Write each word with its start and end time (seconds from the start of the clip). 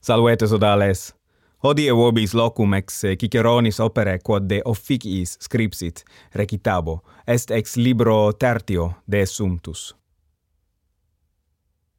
Salvete 0.00 0.46
sodales. 0.48 1.14
Hodie 1.62 1.92
vobis 1.92 2.32
locum 2.34 2.74
ex 2.74 3.04
eh, 3.04 3.16
Ciceronis 3.20 3.80
opere 3.80 4.18
quod 4.24 4.46
de 4.48 4.62
officiis 4.64 5.36
scripsit 5.40 6.04
recitabo, 6.32 7.02
est 7.26 7.50
ex 7.50 7.76
libro 7.76 8.32
tertio 8.32 8.94
de 9.04 9.26
sumptus. 9.26 9.94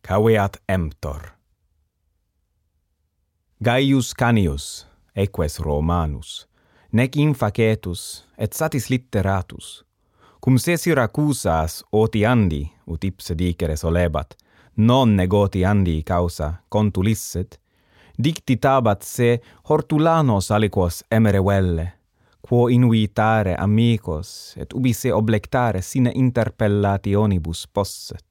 Caveat 0.01 0.57
emptor. 0.67 1.29
Gaius 3.63 4.13
Canius, 4.13 4.87
eques 5.13 5.59
Romanus, 5.59 6.47
nec 6.91 7.15
infacetus, 7.15 8.25
et 8.37 8.53
satis 8.57 8.89
litteratus, 8.89 9.83
cum 10.41 10.57
se 10.57 10.73
Syracusas 10.77 11.83
otiandi, 11.93 12.63
ut 12.89 13.03
ipse 13.05 13.37
dicere 13.37 13.77
solebat, 13.77 14.33
non 14.81 15.13
negotiandi 15.13 16.01
causa 16.01 16.55
contulisset, 16.69 17.60
dictitabat 18.17 19.01
se 19.01 19.41
hortulanos 19.69 20.51
aliquos 20.51 21.03
emere 21.11 21.39
velle, 21.39 21.91
quo 22.41 22.67
inuitare 22.69 23.55
amicos 23.55 24.55
et 24.57 24.73
ubi 24.73 24.93
se 24.93 25.11
oblectare 25.11 25.81
sine 25.81 26.11
interpellationibus 26.15 27.67
posset. 27.67 28.25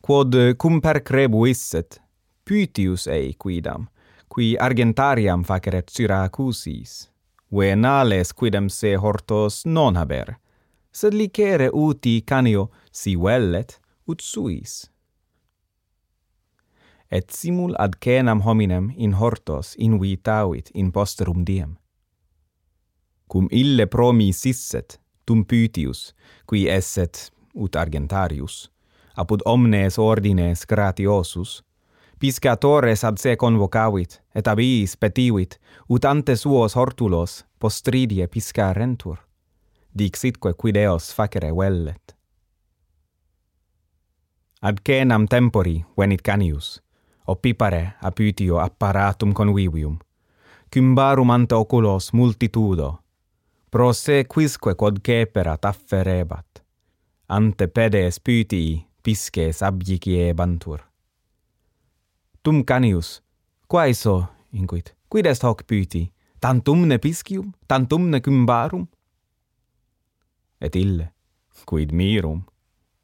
Quod 0.00 0.56
cum 0.56 0.80
per 0.80 1.02
crebu 1.02 1.46
isset, 1.46 2.00
pytius 2.44 3.06
ei 3.06 3.34
quidam, 3.34 3.88
qui 4.28 4.56
argentariam 4.58 5.42
faceret 5.44 5.88
Syracusis, 5.88 7.10
venales 7.50 8.32
quidem 8.32 8.68
se 8.68 8.96
hortos 8.96 9.64
non 9.64 9.96
haber, 9.96 10.36
sed 10.92 11.14
licere 11.14 11.68
uti 11.72 12.22
canio 12.24 12.70
si 12.90 13.16
vellet, 13.16 13.80
ut 14.06 14.22
suis 14.22 14.86
et 17.10 17.30
simul 17.30 17.74
ad 17.78 17.96
cenam 18.04 18.40
hominem 18.40 18.90
in 18.96 19.12
hortos 19.12 19.74
inviitavit 19.78 20.70
in 20.74 20.92
posterum 20.92 21.44
diem. 21.44 21.76
Cum 23.32 23.48
ille 23.50 23.86
promi 23.86 24.32
sisset, 24.32 25.00
tum 25.26 25.44
pytius, 25.44 26.14
qui 26.46 26.68
esset, 26.70 27.32
ut 27.54 27.76
argentarius, 27.76 28.70
apud 29.16 29.42
omnes 29.44 29.98
ordines 29.98 30.66
gratiosus, 30.66 31.62
piscatores 32.18 33.04
ad 33.04 33.18
se 33.18 33.36
convocavit, 33.36 34.20
et 34.34 34.46
abiis 34.46 34.96
petivit, 34.96 35.58
ut 35.88 36.04
ante 36.04 36.36
suos 36.36 36.76
hortulos 36.76 37.44
postridie 37.58 38.26
piscarentur. 38.28 39.18
Dixitque 39.96 40.52
quid 40.54 40.76
eos 40.76 41.12
facere 41.14 41.52
vellet. 41.56 42.12
Ad 44.62 44.80
cenam 44.84 45.26
tempori 45.28 45.84
venit 45.96 46.22
Canius, 46.22 46.80
opipare 47.26 47.96
apytio 48.00 48.60
apparatum 48.60 49.32
convivium, 49.32 49.98
cymbarum 50.70 51.30
ante 51.30 51.54
oculos 51.54 52.12
multitudo, 52.12 52.98
pro 53.70 53.92
se 53.92 54.24
quisque 54.24 54.74
quod 54.74 55.00
ceperat 55.02 55.64
afferebat, 55.64 56.62
ante 57.28 57.66
pedes 57.68 58.20
pytii 58.20 58.86
pisces 59.02 59.62
abjiciebantur. 59.62 60.80
Tum 62.42 62.64
canius, 62.64 63.22
quaeso, 63.68 64.26
inquit, 64.52 64.94
quid 65.08 65.26
est 65.26 65.42
hoc 65.42 65.62
pyti, 65.66 66.12
tantum 66.40 66.86
ne 66.86 66.98
piscium, 66.98 67.52
tantum 67.66 68.08
ne 68.10 68.20
cymbarum? 68.20 68.86
Et 70.60 70.74
ille, 70.74 71.10
quid 71.66 71.92
mirum, 71.92 72.44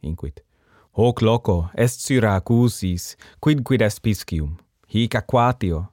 inquit, 0.03 0.43
Hoc 0.95 1.23
loco 1.23 1.71
est 1.75 2.01
Syracusis, 2.01 3.17
quid 3.41 3.63
quides 3.63 3.99
Piscium, 4.01 4.59
hic 4.89 5.15
aquatio. 5.15 5.87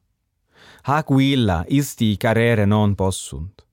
Hac 0.83 1.13
villa 1.15 1.63
isti 1.67 2.17
carere 2.17 2.65
non 2.65 2.95
possunt. 2.95 3.63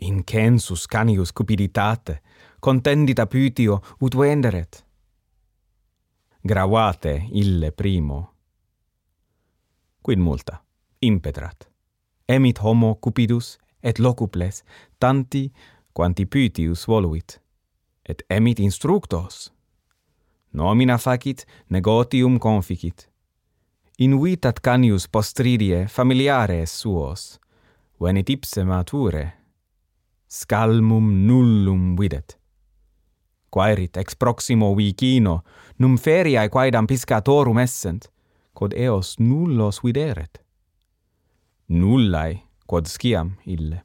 Incensus 0.00 0.84
canius 0.86 1.32
cupiditate, 1.32 2.20
contendita 2.60 3.26
putio 3.26 3.80
ut 4.00 4.14
venderet. 4.14 4.84
Gravate 6.42 7.28
ille 7.32 7.72
primo. 7.72 8.34
Quid 10.02 10.18
multa, 10.18 10.60
impetrat. 10.98 11.70
Emit 12.28 12.60
homo 12.60 12.98
cupidus 13.00 13.56
et 13.80 13.98
locuples, 13.98 14.62
tanti 14.98 15.50
quanti 15.92 16.26
putius 16.26 16.84
voluit 16.84 17.39
et 18.10 18.22
emit 18.28 18.58
instructos. 18.58 19.52
Nomina 20.52 20.98
facit, 20.98 21.46
negotium 21.68 22.38
conficit. 22.38 23.08
Invitat 23.98 24.60
canius 24.60 25.06
postridie 25.06 25.86
familiares 25.88 26.72
suos, 26.80 27.38
venit 28.00 28.30
ipse 28.32 28.64
mature. 28.64 29.24
Scalmum 30.26 31.10
nullum 31.26 31.96
videt. 31.98 32.38
Quaerit 33.50 33.96
ex 33.96 34.14
proximo 34.14 34.74
vicino, 34.74 35.42
num 35.78 35.98
feriae 35.98 36.48
quaedam 36.48 36.86
piscatorum 36.86 37.58
essent, 37.58 38.08
quod 38.54 38.74
eos 38.78 39.16
nullos 39.18 39.82
videret. 39.82 40.38
Nullae, 41.68 42.40
quod 42.66 42.86
sciam 42.86 43.34
ille. 43.46 43.82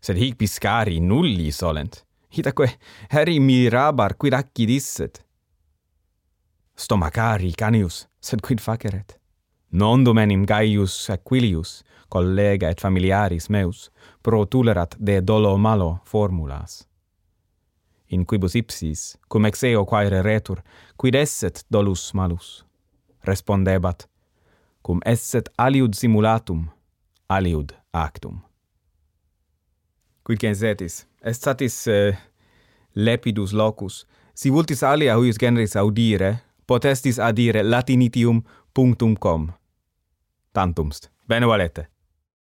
Sed 0.00 0.16
hic 0.16 0.38
piscari 0.40 1.00
nulli 1.00 1.52
solent 1.52 2.02
Hitacque 2.30 2.78
heri 3.10 3.40
mirabar 3.40 4.14
quid 4.16 4.34
accidisset. 4.34 5.24
Stomacari 6.76 7.52
canius, 7.58 8.06
sed 8.20 8.40
quid 8.40 8.60
faceret? 8.60 9.18
Non 9.72 10.04
domenim 10.04 10.44
Gaius 10.46 11.10
Aquilius, 11.10 11.82
collega 12.08 12.70
et 12.70 12.80
familiaris 12.80 13.48
meus, 13.48 13.90
protulerat 14.22 14.96
de 14.98 15.20
dolo 15.20 15.56
malo 15.58 16.00
formulas. 16.04 16.86
In 18.10 18.24
quibus 18.24 18.54
ipsis, 18.54 19.18
cum 19.28 19.44
ex 19.46 19.62
eo 19.62 19.84
quaere 19.84 20.22
retur, 20.22 20.62
quid 20.96 21.14
esset 21.14 21.64
dolus 21.70 22.12
malus? 22.12 22.64
Respondebat, 23.22 24.08
cum 24.82 24.98
esset 25.06 25.50
aliud 25.58 25.94
simulatum, 25.94 26.66
aliud 27.28 27.74
actum 27.92 28.40
quid 30.30 30.38
gensetis 30.40 31.06
est 31.22 31.42
satis 31.42 31.86
uh, 31.88 32.14
lepidus 32.94 33.52
locus. 33.52 34.06
Si 34.34 34.50
vultis 34.50 34.82
alia 34.86 35.16
huius 35.18 35.38
generis 35.40 35.74
audire 35.76 36.36
potestis 36.66 37.18
adire 37.18 37.64
latinitium 37.66 38.42
punctum 38.74 39.16
com. 39.16 39.48
Tantumst 40.52 41.10
bene 41.28 41.46
valete. 41.46 41.88